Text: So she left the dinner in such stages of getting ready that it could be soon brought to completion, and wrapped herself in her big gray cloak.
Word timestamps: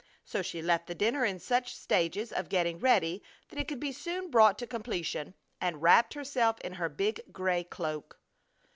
So 0.25 0.41
she 0.41 0.63
left 0.63 0.87
the 0.87 0.95
dinner 0.95 1.23
in 1.23 1.37
such 1.37 1.75
stages 1.75 2.33
of 2.33 2.49
getting 2.49 2.79
ready 2.79 3.21
that 3.49 3.59
it 3.59 3.67
could 3.67 3.79
be 3.79 3.91
soon 3.91 4.31
brought 4.31 4.57
to 4.57 4.65
completion, 4.65 5.35
and 5.61 5.79
wrapped 5.79 6.15
herself 6.15 6.59
in 6.61 6.73
her 6.73 6.89
big 6.89 7.21
gray 7.31 7.63
cloak. 7.63 8.17